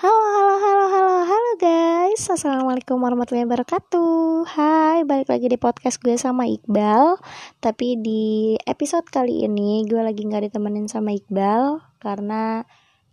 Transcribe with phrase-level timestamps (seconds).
[0.00, 2.24] Halo, halo, halo, halo, halo guys.
[2.24, 4.48] Assalamualaikum warahmatullahi wabarakatuh.
[4.48, 7.20] Hai, balik lagi di podcast gue sama Iqbal.
[7.60, 12.64] Tapi di episode kali ini gue lagi gak ditemenin sama Iqbal Karena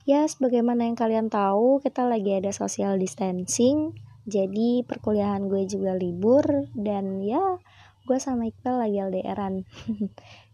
[0.07, 3.91] ya sebagaimana yang kalian tahu Kita lagi ada social distancing.
[4.23, 7.59] Jadi perkuliahan gue juga libur Dan ya
[8.07, 9.55] gue sama Iqbal lagi LDRan.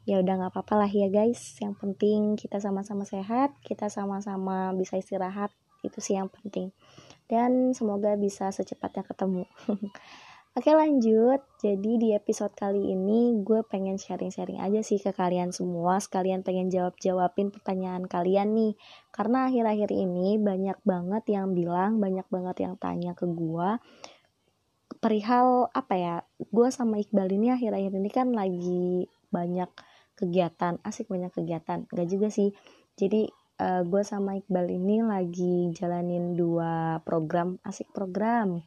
[0.09, 1.61] Ya udah nggak apa-apa lah ya guys.
[1.61, 5.53] Yang penting kita sama-sama sehat kita sama-sama bisa istirahat
[5.83, 6.71] itu sih yang penting.
[7.27, 9.45] Dan semoga bisa secepatnya ketemu.
[10.53, 15.97] Oke lanjut, jadi di episode kali ini gue pengen sharing-sharing aja sih ke kalian semua.
[15.97, 18.77] Sekalian pengen jawab-jawabin pertanyaan kalian nih.
[19.09, 23.81] Karena akhir-akhir ini banyak banget yang bilang, banyak banget yang tanya ke gue.
[25.01, 29.73] Perihal apa ya, gue sama Iqbal ini akhir-akhir ini kan lagi banyak
[30.13, 30.77] kegiatan.
[30.85, 32.53] Asik banyak kegiatan, gak juga sih.
[32.93, 33.25] Jadi
[33.63, 38.59] uh, gue sama Iqbal ini lagi jalanin dua program asik program.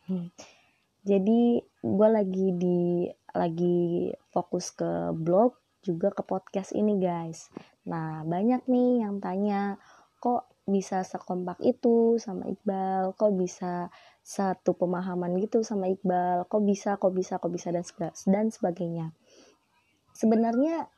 [1.09, 7.53] Jadi gue lagi di lagi fokus ke blog juga ke podcast ini guys.
[7.87, 9.79] Nah banyak nih yang tanya
[10.19, 13.15] kok bisa sekompak itu sama Iqbal?
[13.15, 13.87] Kok bisa
[14.27, 16.51] satu pemahaman gitu sama Iqbal?
[16.51, 17.87] Kok bisa kok bisa kok bisa dan
[18.27, 19.15] dan sebagainya.
[20.17, 20.91] Sebenarnya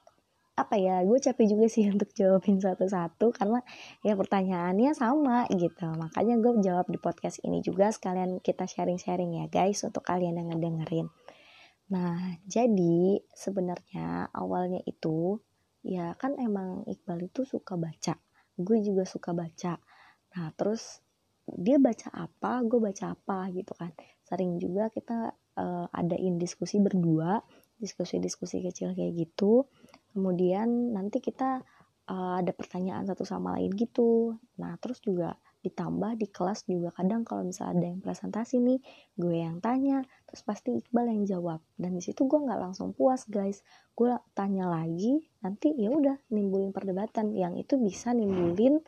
[0.58, 3.62] apa ya gue capek juga sih untuk jawabin satu-satu karena
[4.02, 5.86] ya pertanyaannya sama gitu.
[5.94, 10.50] Makanya gue jawab di podcast ini juga sekalian kita sharing-sharing ya guys untuk kalian yang
[10.50, 11.06] ngedengerin.
[11.94, 15.38] Nah jadi sebenarnya awalnya itu
[15.86, 18.18] ya kan emang Iqbal itu suka baca
[18.58, 19.78] gue juga suka baca.
[20.34, 21.00] Nah terus
[21.48, 23.94] dia baca apa gue baca apa gitu kan.
[24.26, 27.40] Sering juga kita uh, adain diskusi berdua
[27.78, 29.70] diskusi-diskusi kecil kayak gitu
[30.12, 31.62] kemudian nanti kita
[32.08, 34.34] uh, ada pertanyaan satu sama lain gitu.
[34.58, 36.94] Nah terus juga ditambah di kelas juga.
[36.96, 38.78] Kadang kalau misalnya ada yang presentasi nih
[39.18, 41.60] gue yang tanya terus pasti Iqbal yang jawab.
[41.76, 43.60] Dan di situ gue nggak langsung puas guys.
[43.92, 47.36] Gue tanya lagi nanti ya udah nimbulin perdebatan.
[47.36, 48.80] Yang itu bisa nimbulin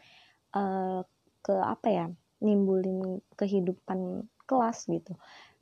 [0.56, 1.04] uh,
[1.40, 2.06] ke apa ya
[2.40, 5.14] nimbulin kehidupan kelas gitu.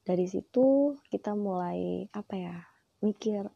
[0.06, 2.56] Dari situ kita mulai apa ya
[3.04, 3.47] mikir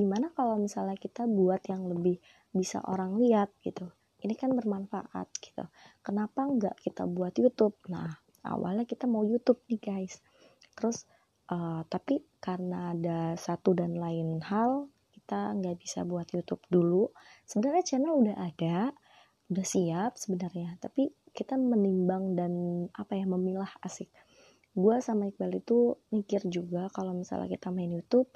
[0.00, 2.16] gimana kalau misalnya kita buat yang lebih
[2.56, 3.92] bisa orang lihat gitu?
[4.20, 5.64] Ini kan bermanfaat gitu.
[6.00, 7.76] Kenapa nggak kita buat YouTube?
[7.92, 8.08] Nah
[8.44, 10.24] awalnya kita mau YouTube nih guys.
[10.72, 11.04] Terus
[11.52, 17.12] uh, tapi karena ada satu dan lain hal kita nggak bisa buat YouTube dulu.
[17.44, 18.90] Sebenarnya channel udah ada
[19.52, 20.80] udah siap sebenarnya.
[20.80, 22.52] Tapi kita menimbang dan
[22.96, 24.10] apa ya memilah asik.
[24.70, 28.30] Gue sama Iqbal itu mikir juga kalau misalnya kita main YouTube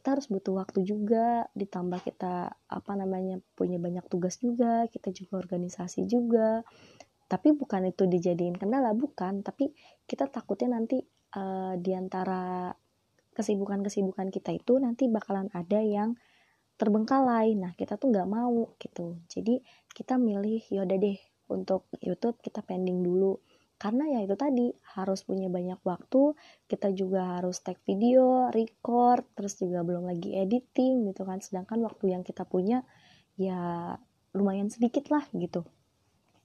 [0.00, 5.36] kita harus butuh waktu juga ditambah kita apa namanya punya banyak tugas juga kita juga
[5.44, 6.64] organisasi juga.
[7.28, 9.44] Tapi bukan itu dijadiin kendala bukan.
[9.44, 9.76] Tapi
[10.08, 11.04] kita takutnya nanti
[11.36, 12.72] uh, di antara
[13.36, 16.16] kesibukan-kesibukan kita itu nanti bakalan ada yang
[16.80, 17.52] terbengkalai.
[17.60, 19.20] Nah kita tuh nggak mau gitu.
[19.28, 19.60] Jadi
[19.92, 21.20] kita milih yaudah deh
[21.52, 23.36] untuk YouTube kita pending dulu
[23.80, 26.36] karena ya itu tadi harus punya banyak waktu
[26.68, 31.40] kita juga harus take video record terus juga belum lagi editing gitu kan.
[31.40, 32.84] Sedangkan waktu yang kita punya
[33.40, 33.96] ya
[34.36, 35.64] lumayan sedikit lah gitu.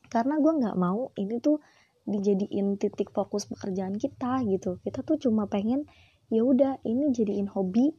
[0.07, 1.59] Karena gue nggak mau ini tuh
[2.07, 4.79] dijadiin titik fokus pekerjaan kita gitu.
[4.79, 5.83] Kita tuh cuma pengen
[6.31, 7.91] ya udah ini jadiin hobi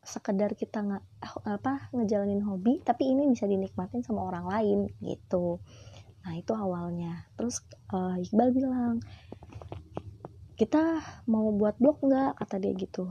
[0.00, 1.04] sekedar kita nggak
[1.44, 5.60] apa ngejalanin hobi tapi ini bisa dinikmatin sama orang lain gitu
[6.24, 7.28] Nah itu awalnya.
[7.38, 7.62] Terus
[7.94, 8.98] uh, Iqbal bilang,
[10.58, 12.38] kita mau buat blog nggak?
[12.42, 13.06] Kata dia gitu.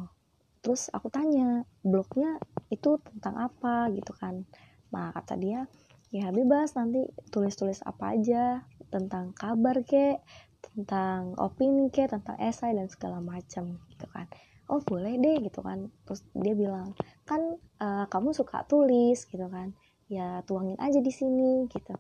[0.60, 4.44] Terus aku tanya, blognya itu tentang apa gitu kan?
[4.92, 5.64] Nah kata dia,
[6.12, 10.20] ya bebas nanti tulis-tulis apa aja tentang kabar ke,
[10.60, 14.28] tentang opini ke, tentang esai dan segala macam gitu kan.
[14.68, 15.88] Oh boleh deh gitu kan.
[16.04, 16.92] Terus dia bilang,
[17.24, 17.40] kan
[17.80, 19.72] uh, kamu suka tulis gitu kan?
[20.12, 21.96] Ya tuangin aja di sini gitu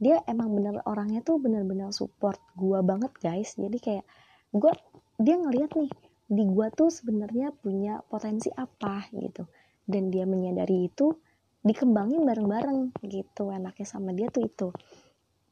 [0.00, 3.54] dia emang bener orangnya tuh bener-bener support gua banget guys.
[3.60, 4.04] Jadi kayak
[4.50, 4.72] gua
[5.20, 5.92] dia ngeliat nih
[6.26, 9.44] di gua tuh sebenarnya punya potensi apa gitu.
[9.84, 11.12] Dan dia menyadari itu
[11.60, 13.52] dikembangin bareng-bareng gitu.
[13.52, 14.68] Enaknya sama dia tuh itu.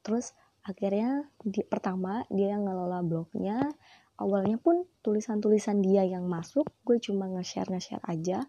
[0.01, 0.33] Terus
[0.65, 3.69] akhirnya di pertama dia yang ngelola blognya.
[4.19, 8.43] Awalnya pun tulisan-tulisan dia yang masuk gue cuma nge-share nge-share aja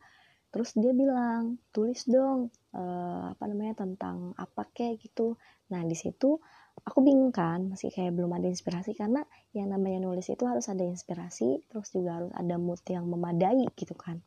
[0.49, 5.37] terus dia bilang tulis dong uh, apa namanya tentang apa kayak gitu.
[5.69, 6.41] Nah di situ
[6.81, 9.21] aku bingung kan masih kayak belum ada inspirasi karena
[9.53, 13.93] yang namanya nulis itu harus ada inspirasi terus juga harus ada mood yang memadai gitu
[13.93, 14.21] kan.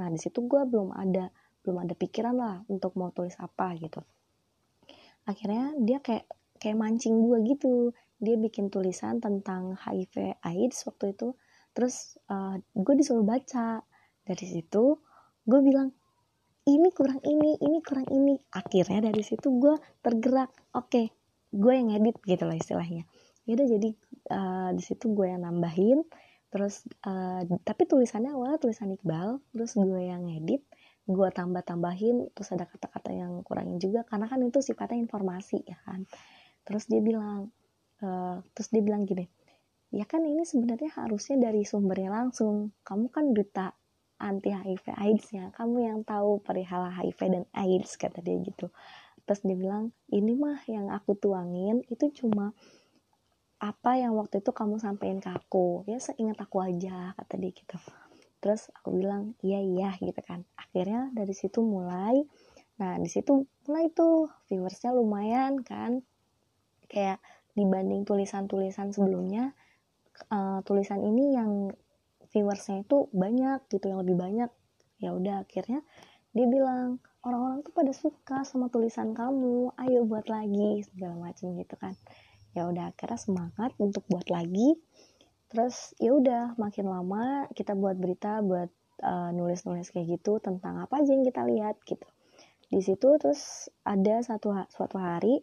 [0.00, 1.30] Nah di situ gue belum ada
[1.60, 4.00] belum ada pikiran lah untuk mau tulis apa gitu.
[5.28, 6.26] Akhirnya dia kayak
[6.58, 7.92] kayak mancing gue gitu.
[8.20, 11.36] Dia bikin tulisan tentang HIV AIDS waktu itu.
[11.72, 13.84] Terus uh, gue disuruh baca.
[14.20, 15.00] Dari situ
[15.50, 15.90] gue bilang
[16.70, 18.38] ini kurang ini ini kurang ini.
[18.54, 19.74] Akhirnya dari situ gue
[20.04, 20.54] tergerak.
[20.76, 21.06] Oke okay,
[21.50, 23.08] gue yang edit gitu lah istilahnya.
[23.48, 23.88] Yaudah jadi
[24.30, 26.06] uh, di situ gue yang nambahin
[26.50, 30.66] terus uh, tapi tulisannya awalnya tulisan Iqbal terus gue yang edit
[31.06, 35.78] gue tambah tambahin terus ada kata-kata yang kurangin juga karena kan itu sifatnya informasi ya
[35.82, 36.06] kan.
[36.62, 37.50] Terus dia bilang
[38.02, 39.26] uh, terus dia bilang gini
[39.90, 42.70] ya kan ini sebenarnya harusnya dari sumbernya langsung.
[42.86, 43.74] Kamu kan duta
[44.20, 48.68] anti HIV AIDS ya kamu yang tahu perihal HIV dan AIDS kata dia gitu.
[49.24, 52.52] Terus dia bilang ini mah yang aku tuangin itu cuma
[53.60, 55.84] apa yang waktu itu kamu sampaikan ke aku.
[55.88, 57.76] Ya seingat aku aja kata dia gitu.
[58.40, 60.44] Terus aku bilang iya iya gitu kan.
[60.56, 62.22] Akhirnya dari situ mulai
[62.80, 66.04] nah di situ mulai tuh viewersnya lumayan kan.
[66.90, 67.24] Kayak
[67.56, 69.52] dibanding tulisan-tulisan sebelumnya
[70.28, 71.72] uh, tulisan ini yang
[72.30, 74.50] viewersnya itu banyak gitu yang lebih banyak.
[75.02, 75.82] Ya udah akhirnya
[76.30, 81.74] dia bilang orang-orang tuh pada suka sama tulisan kamu ayo buat lagi segala macam gitu
[81.76, 81.94] kan.
[82.54, 84.78] Ya udah akhirnya semangat untuk buat lagi.
[85.50, 88.70] Terus ya udah makin lama kita buat berita buat
[89.02, 92.06] uh, nulis-nulis kayak gitu tentang apa aja yang kita lihat gitu.
[92.70, 95.42] Di situ terus ada satu suatu hari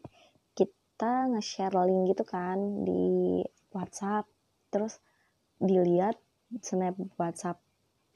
[0.56, 3.44] kita nge-share link gitu kan di
[3.76, 4.32] WhatsApp.
[4.72, 5.04] Terus
[5.60, 6.16] dilihat
[6.64, 7.60] snap WhatsApp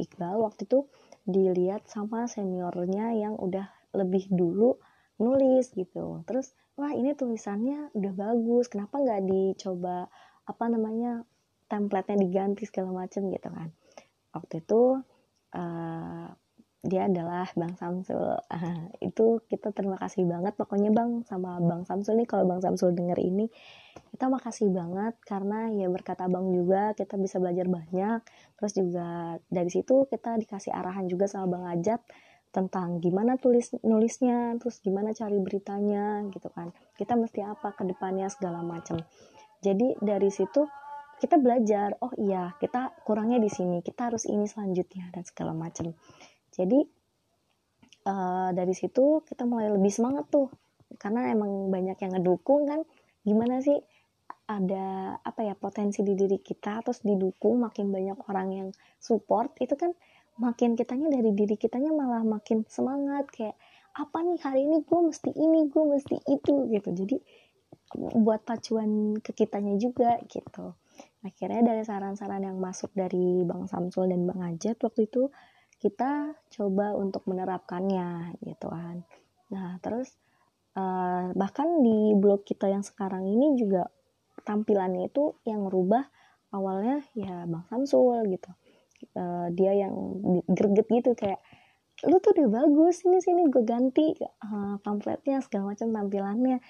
[0.02, 0.90] Iqbal waktu itu
[1.28, 4.82] dilihat sama seniornya yang udah lebih dulu
[5.22, 6.26] nulis gitu.
[6.26, 10.10] Terus wah ini tulisannya udah bagus kenapa nggak dicoba
[10.50, 11.22] apa namanya
[11.70, 13.70] templatenya diganti segala macem gitu kan.
[14.34, 14.82] Waktu itu
[15.54, 16.28] uh,
[16.82, 18.42] dia adalah Bang Samsul.
[18.50, 20.58] Uh, itu kita terima kasih banget.
[20.58, 23.46] Pokoknya Bang sama Bang Samsul nih kalau Bang Samsul denger ini
[24.12, 28.20] kita makasih banget karena ya berkata abang juga kita bisa belajar banyak.
[28.58, 32.02] Terus juga dari situ kita dikasih arahan juga sama bang Ajat
[32.52, 36.74] tentang gimana tulis nulisnya terus gimana cari beritanya gitu kan.
[36.98, 38.98] Kita mesti apa ke depannya segala macam.
[39.62, 40.66] Jadi dari situ
[41.22, 45.94] kita belajar oh iya kita kurangnya di sini kita harus ini selanjutnya dan segala macam
[46.62, 46.80] jadi
[48.06, 50.50] uh, dari situ kita mulai lebih semangat tuh.
[51.00, 52.82] Karena emang banyak yang ngedukung kan.
[53.26, 53.78] Gimana sih
[54.50, 58.70] ada apa ya potensi di diri kita terus didukung makin banyak orang yang
[59.00, 59.96] support itu kan
[60.36, 63.30] makin kitanya dari diri kitanya malah makin semangat.
[63.32, 63.56] Kayak
[63.96, 64.84] apa nih hari ini?
[64.84, 66.90] Gue mesti ini gue mesti itu gitu.
[66.92, 67.18] Jadi
[67.96, 70.76] buat pacuan ke kitanya juga gitu.
[71.22, 75.30] Akhirnya dari saran-saran yang masuk dari Bang Samsul dan Bang Ajat waktu itu
[75.82, 79.02] kita coba untuk menerapkannya gitu kan.
[79.50, 80.14] Nah terus
[80.78, 83.90] uh, bahkan di blog kita yang sekarang ini juga
[84.46, 86.06] tampilannya itu yang rubah
[86.54, 88.54] awalnya ya Bang Samsul gitu.
[89.18, 89.94] Uh, dia yang
[90.46, 91.42] greget gitu kayak
[92.06, 96.62] lu tuh udah bagus ini sini gue ganti uh, pamfletnya segala macam tampilannya.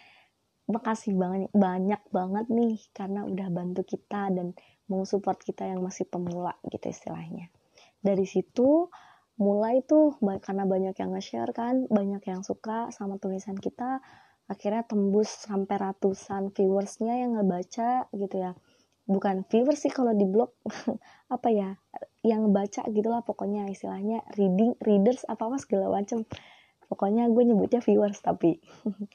[0.72, 4.56] Makasih banyak banyak banget nih karena udah bantu kita dan
[4.88, 7.52] mau support kita yang masih pemula gitu istilahnya
[8.02, 8.90] dari situ
[9.42, 14.02] mulai tuh karena banyak yang nge-share kan banyak yang suka sama tulisan kita
[14.46, 18.52] akhirnya tembus sampai ratusan viewersnya yang ngebaca gitu ya.
[19.08, 20.54] Bukan viewers sih kalau di blog
[21.36, 21.70] apa ya
[22.22, 26.28] yang baca gitulah pokoknya istilahnya reading readers apa apa segala macam
[26.86, 28.60] pokoknya gue nyebutnya viewers tapi.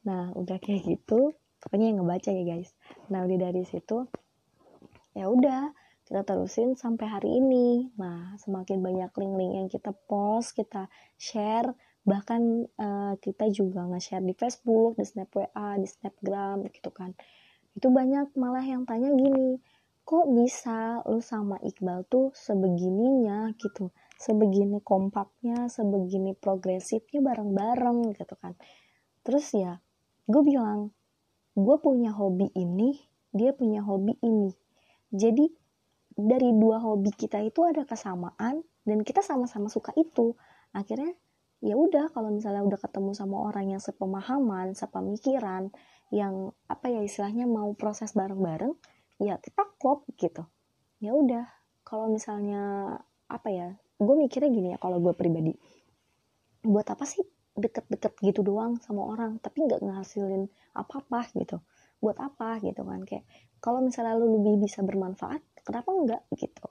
[0.00, 2.72] Nah udah kayak gitu pokoknya yang ngebaca ya guys.
[3.12, 4.08] Nah udah dari situ
[5.12, 5.76] ya udah
[6.10, 11.70] kita terusin sampai hari ini nah semakin banyak link-link yang kita post kita share
[12.04, 17.12] bahkan uh, kita juga nge-share di Facebook, di Snap WA, di Snapgram gitu kan.
[17.76, 19.60] Itu banyak malah yang tanya gini,
[20.02, 28.56] kok bisa lu sama Iqbal tuh sebegininya gitu, sebegini kompaknya, sebegini progresifnya bareng-bareng gitu kan.
[29.22, 29.78] Terus ya,
[30.24, 30.90] gue bilang,
[31.52, 32.96] gue punya hobi ini,
[33.30, 34.50] dia punya hobi ini.
[35.12, 35.59] Jadi
[36.26, 40.36] dari dua hobi kita itu ada kesamaan dan kita sama-sama suka itu.
[40.76, 41.12] Akhirnya
[41.60, 45.68] ya udah kalau misalnya udah ketemu sama orang yang sepemahaman, sepemikiran,
[46.10, 48.72] yang apa ya istilahnya mau proses bareng-bareng,
[49.20, 50.48] ya kita klop gitu.
[51.00, 51.48] Ya udah,
[51.84, 52.96] kalau misalnya
[53.30, 53.68] apa ya,
[54.00, 55.54] gue mikirnya gini ya kalau gue pribadi,
[56.64, 57.24] buat apa sih
[57.56, 61.60] deket-deket gitu doang sama orang, tapi nggak ngehasilin apa-apa gitu.
[62.00, 63.28] Buat apa gitu kan kayak
[63.60, 66.66] kalau misalnya lu lebih bisa bermanfaat, kenapa enggak gitu.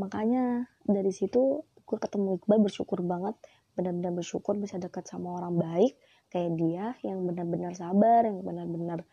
[0.00, 3.38] Makanya dari situ gue ketemu Iqbal bersyukur banget
[3.78, 5.94] benar-benar bersyukur bisa dekat sama orang baik
[6.32, 9.04] kayak dia yang benar-benar sabar yang benar-benar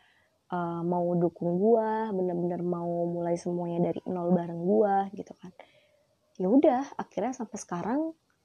[0.50, 5.52] uh, mau dukung gue bener-bener mau mulai semuanya dari nol bareng gue gitu kan
[6.40, 8.00] ya udah akhirnya sampai sekarang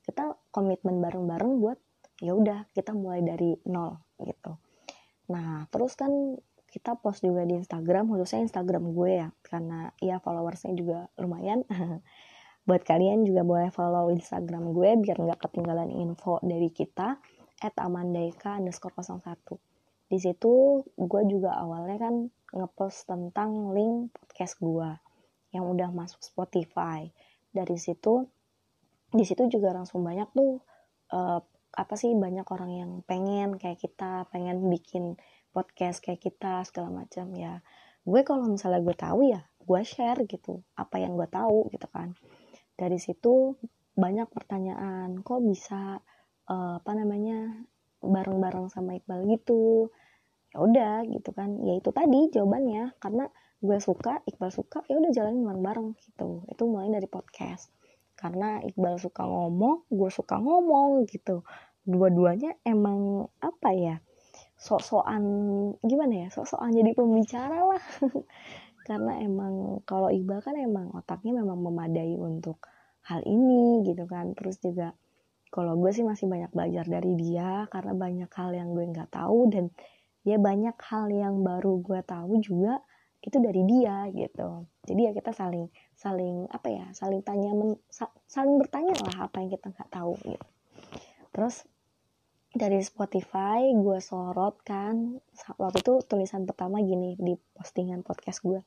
[0.04, 1.78] kita komitmen bareng-bareng buat
[2.20, 4.58] ya udah kita mulai dari nol gitu
[5.32, 6.10] nah terus kan
[6.78, 11.66] kita post juga di Instagram khususnya Instagram gue ya karena ya followersnya juga lumayan.
[12.68, 17.18] Buat kalian juga boleh follow Instagram gue biar nggak ketinggalan info dari kita
[17.58, 19.34] at amandaika underscore 01
[20.08, 22.14] di situ gue juga awalnya kan
[22.56, 24.88] ngepost tentang link podcast gue
[25.52, 27.12] yang udah masuk Spotify.
[27.52, 28.24] Dari situ
[29.12, 30.64] di situ juga langsung banyak tuh
[31.12, 31.40] uh,
[31.76, 35.20] apa sih banyak orang yang pengen kayak kita pengen bikin
[35.52, 37.60] podcast kayak kita segala macam ya.
[38.04, 42.16] Gue kalau misalnya gue tahu ya gue share gitu apa yang gue tahu gitu kan.
[42.72, 43.58] Dari situ
[43.98, 46.00] banyak pertanyaan kok bisa
[46.48, 47.68] uh, apa namanya
[48.00, 49.92] bareng-bareng sama Iqbal gitu.
[50.54, 51.60] Ya udah gitu kan.
[51.66, 53.28] Ya itu tadi jawabannya karena
[53.60, 56.48] gue suka Iqbal suka ya udah jalanin bareng-bareng gitu.
[56.48, 57.68] Itu mulai dari podcast.
[58.16, 61.44] Karena Iqbal suka ngomong gue suka ngomong gitu.
[61.84, 64.00] Dua-duanya emang apa ya
[64.58, 65.22] sok-sokan
[65.86, 67.84] gimana ya sok-sokan jadi pembicara lah.
[68.88, 72.66] Karena emang kalau Iqbal kan emang otaknya memang memadai untuk
[73.06, 74.34] hal ini gitu kan.
[74.34, 74.96] Terus juga
[75.48, 79.48] kalau gue sih masih banyak belajar dari dia karena banyak hal yang gue nggak tahu
[79.48, 79.72] dan
[80.26, 82.82] ya banyak hal yang baru gue tahu juga
[83.22, 84.66] itu dari dia gitu.
[84.84, 87.76] Jadi ya kita saling saling apa ya saling tanya men,
[88.28, 90.46] saling bertanya lah apa yang kita nggak tahu gitu.
[91.32, 91.64] Terus
[92.54, 95.20] dari Spotify gue sorot kan
[95.60, 98.60] waktu itu tulisan pertama gini di postingan podcast gue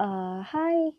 [0.00, 0.90] uh, Hai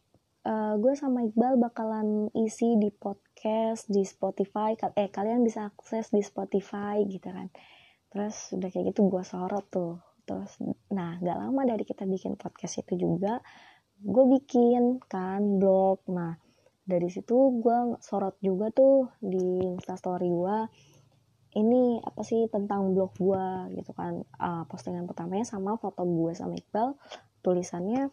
[0.46, 4.78] uh, gue sama Iqbal bakalan isi di podcast di Spotify.
[4.98, 7.50] Eh kalian bisa akses di Spotify gitu kan.
[8.12, 10.02] Terus udah kayak gitu gue sorot tuh.
[10.26, 10.62] Terus
[10.94, 13.42] nah gak lama dari kita bikin podcast itu juga
[14.02, 16.06] gue bikin kan blog.
[16.10, 16.38] Nah
[16.82, 20.58] dari situ gue sorot juga tuh di instastory gue
[21.58, 24.24] ini apa sih tentang blog gue gitu kan.
[24.39, 26.96] Uh, postingan pertamanya sama foto gue sama Iqbal.
[27.41, 28.12] Tulisannya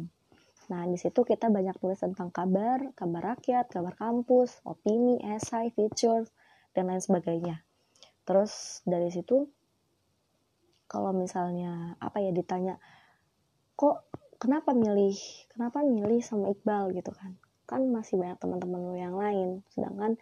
[0.71, 6.25] Nah, di situ kita banyak tulis tentang kabar, kabar rakyat, kabar kampus, opini, esai, feature,
[6.73, 7.61] dan lain sebagainya.
[8.25, 9.45] Terus dari situ,
[10.89, 12.81] kalau misalnya apa ya ditanya,
[13.77, 14.09] kok
[14.41, 15.17] kenapa milih,
[15.53, 17.37] kenapa milih sama Iqbal gitu kan?
[17.69, 19.61] Kan masih banyak teman-teman lu yang lain.
[19.69, 20.17] Sedangkan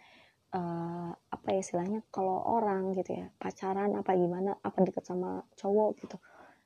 [0.52, 5.90] uh, apa ya istilahnya kalau orang gitu ya pacaran apa gimana, apa deket sama cowok
[6.04, 6.16] gitu,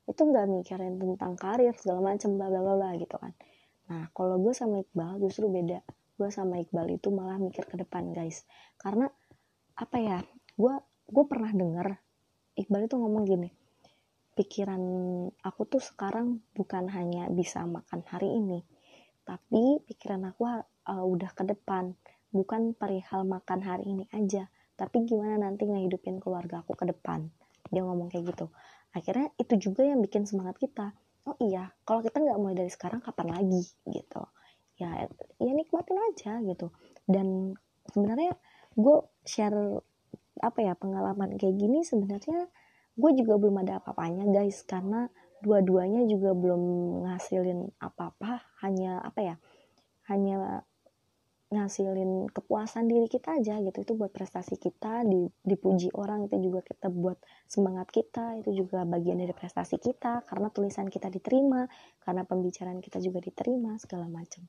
[0.09, 3.37] itu nggak mikirin tentang karir segala macam bla bla bla gitu kan
[3.89, 5.81] Nah, kalau gue sama Iqbal justru beda.
[6.19, 8.45] Gue sama Iqbal itu malah mikir ke depan, guys.
[8.77, 9.09] Karena
[9.77, 10.19] apa ya?
[10.55, 10.77] Gue
[11.09, 11.97] gue pernah dengar
[12.59, 13.49] Iqbal itu ngomong gini.
[14.37, 14.83] Pikiran
[15.43, 18.63] aku tuh sekarang bukan hanya bisa makan hari ini,
[19.27, 20.63] tapi pikiran aku uh,
[21.03, 21.99] udah ke depan,
[22.31, 24.47] bukan perihal makan hari ini aja,
[24.79, 27.35] tapi gimana nanti ngehidupin keluarga aku ke depan.
[27.75, 28.47] Dia ngomong kayak gitu.
[28.95, 30.95] Akhirnya itu juga yang bikin semangat kita
[31.29, 33.63] oh iya kalau kita nggak mulai dari sekarang kapan lagi?
[33.85, 34.23] Gitu.
[34.81, 35.05] Ya
[35.37, 36.73] ya nikmatin aja gitu.
[37.05, 37.53] Dan
[37.93, 38.33] sebenarnya
[38.73, 38.97] gue
[39.29, 39.85] share
[40.39, 42.49] apa ya pengalaman kayak gini sebenarnya
[42.99, 44.65] gue juga belum ada apa-apanya guys.
[44.65, 45.13] Karena
[45.45, 46.63] dua-duanya juga belum
[47.05, 48.49] ngasilin apa-apa.
[48.65, 49.37] Hanya apa ya
[50.09, 50.65] hanya
[51.49, 53.79] ngasilin kepuasan diri kita aja gitu.
[53.81, 55.01] Itu buat prestasi kita
[55.45, 57.17] dipuji orang itu juga kita buat
[57.49, 60.29] semangat kita itu juga bagian dari prestasi kita.
[60.29, 61.65] Karena tulisan kita diterima
[62.05, 64.45] karena pembicaraan kita juga diterima segala macam.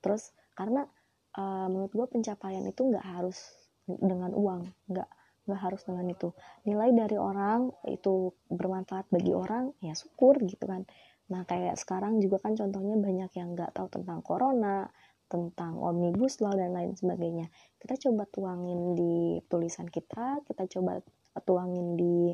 [0.00, 0.88] Terus karena
[1.36, 3.36] uh, menurut gue pencapaian itu nggak harus
[3.84, 5.08] dengan uang nggak
[5.44, 6.32] nggak harus dengan itu.
[6.64, 10.88] Nilai dari orang itu bermanfaat bagi orang ya syukur gitu kan.
[11.28, 14.88] Nah kayak sekarang juga kan contohnya banyak yang nggak tahu tentang corona
[15.34, 17.50] tentang omnibus law dan lain sebagainya.
[17.82, 21.02] Kita coba tuangin di tulisan kita kita coba
[21.42, 22.30] tuangin di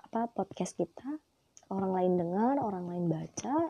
[0.00, 1.20] apa podcast kita.
[1.68, 3.68] Orang lain dengar orang lain baca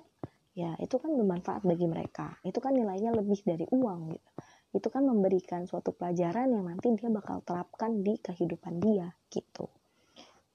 [0.54, 2.38] ya itu kan bermanfaat bagi mereka.
[2.46, 4.30] Itu kan nilainya lebih dari uang gitu.
[4.70, 9.66] Itu kan memberikan suatu pelajaran yang nanti dia bakal terapkan di kehidupan dia gitu.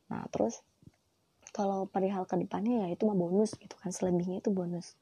[0.08, 0.64] Nah terus
[1.52, 3.92] kalau perihal ke depannya ya itu mah bonus gitu kan.
[3.92, 4.96] Selebihnya itu bonus.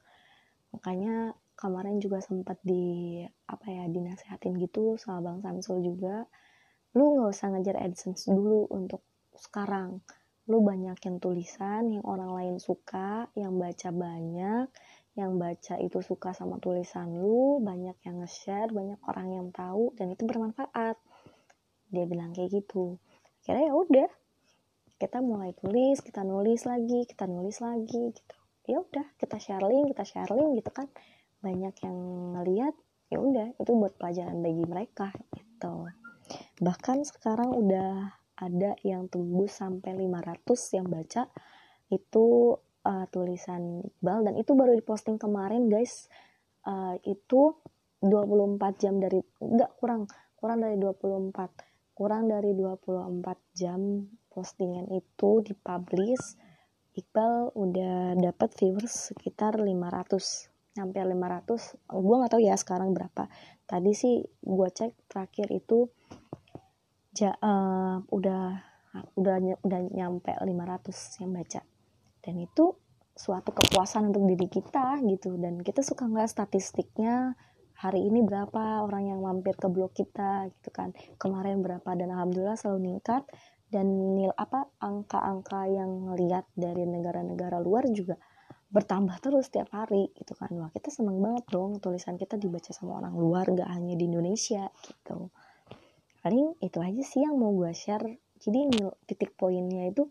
[0.74, 6.26] Makanya kemarin juga sempat di apa ya dinasehatin gitu sama bang Samsul juga.
[6.98, 9.06] Lu nggak usah ngejar AdSense dulu untuk
[9.38, 10.02] sekarang.
[10.50, 14.66] Lu banyakin tulisan yang orang lain suka yang baca banyak
[15.14, 20.10] yang baca itu suka sama tulisan lu banyak yang nge-share banyak orang yang tahu dan
[20.16, 20.98] itu bermanfaat.
[21.92, 22.98] Dia bilang kayak gitu.
[23.44, 24.10] Kira ya udah
[24.98, 28.38] kita mulai tulis kita nulis lagi kita nulis lagi gitu.
[28.66, 30.88] Ya udah kita sharing kita sharing gitu kan
[31.42, 31.98] banyak yang
[32.38, 32.76] ngeliat
[33.12, 35.90] ya udah itu buat pelajaran bagi mereka gitu.
[36.64, 41.28] Bahkan sekarang udah ada yang tembus sampai 500 yang baca
[41.92, 42.56] itu
[42.88, 44.32] uh, tulisan Iqbal.
[44.32, 46.08] Dan itu baru diposting kemarin guys.
[46.62, 47.58] Uh, itu
[48.06, 50.06] 24 jam dari enggak kurang
[50.38, 56.38] kurang dari 24 kurang dari 24 jam postingan itu dipublish.
[56.92, 63.28] Iqbal udah dapat viewers sekitar 500 hampir 500 gue nggak tahu ya sekarang berapa.
[63.68, 65.92] Tadi sih gue cek terakhir itu
[67.12, 68.44] ja, uh, udah
[69.20, 71.62] udah udah nyampe 500 yang baca.
[72.22, 72.66] Dan itu
[73.12, 75.36] suatu kepuasan untuk diri kita gitu.
[75.36, 77.36] Dan kita suka nggak statistiknya
[77.76, 80.96] hari ini berapa orang yang mampir ke blog kita gitu kan.
[81.20, 83.28] Kemarin berapa dan alhamdulillah selalu meningkat.
[83.72, 88.20] Dan nil apa angka-angka yang lihat dari negara-negara luar juga
[88.72, 90.50] bertambah terus setiap hari gitu kan.
[90.56, 94.72] Wah kita seneng banget dong tulisan kita dibaca sama orang luar gak hanya di Indonesia
[94.88, 95.30] gitu.
[96.24, 98.08] Paling itu aja sih yang mau gue share.
[98.42, 98.74] Jadi
[99.06, 100.10] titik poinnya itu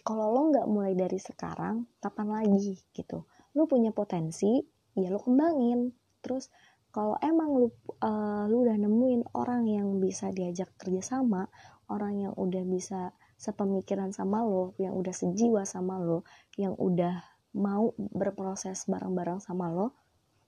[0.00, 3.28] kalau lo nggak mulai dari sekarang kapan lagi gitu?
[3.52, 4.62] Lo punya potensi
[4.96, 5.92] ya lo kembangin.
[6.22, 6.48] Terus
[6.88, 7.68] kalau emang lu
[8.00, 11.50] uh, lu udah nemuin orang yang bisa diajak kerjasama
[11.88, 16.26] orang yang udah bisa sepemikiran sama lo yang udah sejiwa sama lo
[16.58, 19.94] yang udah mau berproses bareng-bareng sama lo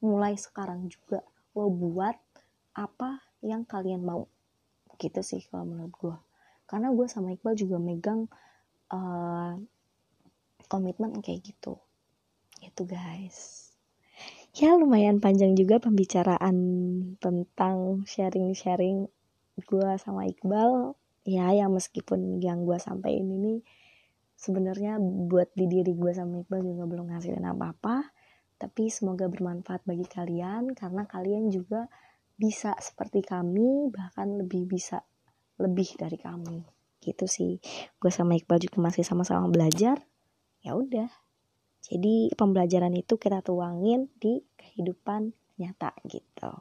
[0.01, 1.25] mulai sekarang juga
[1.57, 2.17] lo buat
[2.77, 4.29] apa yang kalian mau.
[5.01, 6.17] Gitu sih kalau menurut gue
[6.71, 8.31] karena gue sama Iqbal juga megang
[8.95, 9.59] uh,
[10.71, 11.83] kayak gitu.
[12.63, 13.71] Itu guys.
[14.55, 16.57] Ya lumayan panjang juga pembicaraan
[17.19, 19.11] tentang sharing-sharing
[19.59, 20.95] gue sama Iqbal.
[21.27, 23.67] Ya yang meskipun yang gue sampaikan ini
[24.41, 28.09] sebenarnya buat di diri gue sama Iqbal juga belum ngasilin apa-apa
[28.61, 31.89] tapi semoga bermanfaat bagi kalian karena kalian juga
[32.41, 35.05] bisa seperti kami bahkan lebih bisa
[35.61, 36.65] lebih dari kami.
[37.01, 37.57] Gitu sih.
[38.01, 40.01] Gue sama Iqbal juga masih sama-sama belajar.
[40.65, 41.09] Ya udah.
[41.81, 46.53] Jadi pembelajaran itu kita tuangin di kehidupan nyata gitu.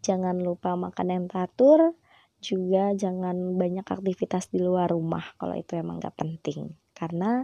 [0.06, 1.98] Jangan lupa makan yang teratur,
[2.46, 7.42] juga jangan banyak aktivitas di luar rumah kalau itu emang gak penting karena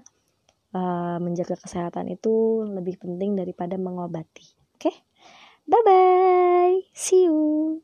[0.77, 4.97] uh, menjaga kesehatan itu lebih penting daripada mengobati oke okay?
[5.67, 7.83] bye bye see you